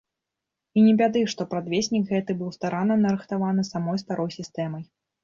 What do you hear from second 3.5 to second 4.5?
самой старой